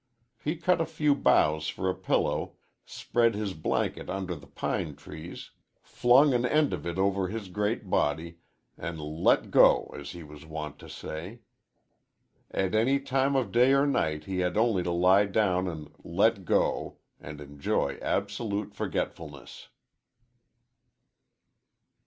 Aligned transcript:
He 0.43 0.55
cut 0.55 0.81
a 0.81 0.85
few 0.87 1.13
boughs 1.13 1.67
for 1.67 1.87
a 1.87 1.93
pillow, 1.93 2.53
spread 2.87 3.35
his 3.35 3.53
blanket 3.53 4.09
under 4.09 4.33
the 4.33 4.47
pine 4.47 4.95
trees, 4.95 5.51
flung 5.83 6.33
an 6.33 6.43
end 6.43 6.73
of 6.73 6.87
it 6.87 6.97
over 6.97 7.27
his 7.27 7.49
great 7.49 7.87
body, 7.87 8.39
and 8.79 8.99
"let 8.99 9.51
go," 9.51 9.93
as 9.95 10.13
he 10.13 10.23
was 10.23 10.43
wont 10.43 10.79
to 10.79 10.89
say. 10.89 11.41
At 12.49 12.73
any 12.73 12.99
time 12.99 13.35
of 13.35 13.51
day 13.51 13.73
or 13.73 13.85
night 13.85 14.23
he 14.23 14.39
had 14.39 14.57
only 14.57 14.81
to 14.81 14.91
lie 14.91 15.27
down 15.27 15.67
and 15.67 15.91
"let 16.03 16.45
go," 16.45 16.97
and 17.19 17.39
enjoy 17.39 17.99
absolute 18.01 18.73
forgetfulness. 18.73 19.67